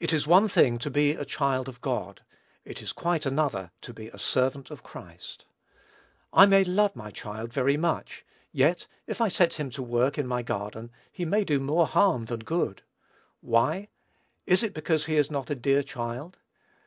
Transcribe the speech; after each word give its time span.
It 0.00 0.14
is 0.14 0.26
one 0.26 0.48
thing 0.48 0.78
to 0.78 0.88
be 0.90 1.10
a 1.10 1.26
child 1.26 1.68
of 1.68 1.82
God; 1.82 2.22
it 2.64 2.80
is 2.80 2.94
quite 2.94 3.26
another 3.26 3.72
to 3.82 3.92
be 3.92 4.08
a 4.08 4.18
servant 4.18 4.70
of 4.70 4.82
Christ. 4.82 5.44
I 6.32 6.46
may 6.46 6.64
love 6.64 6.96
my 6.96 7.10
child 7.10 7.52
very 7.52 7.76
much, 7.76 8.24
yet, 8.52 8.86
if 9.06 9.20
I 9.20 9.28
set 9.28 9.60
him 9.60 9.68
to 9.72 9.82
work 9.82 10.16
in 10.16 10.26
my 10.26 10.40
garden, 10.40 10.90
he 11.12 11.26
may 11.26 11.44
do 11.44 11.60
more 11.60 11.86
harm 11.86 12.24
than 12.24 12.40
good. 12.40 12.84
Why? 13.42 13.88
Is 14.46 14.62
it 14.62 14.72
because 14.72 15.04
he 15.04 15.18
is 15.18 15.30
not 15.30 15.50
a 15.50 15.54
dear 15.54 15.82
child? 15.82 16.38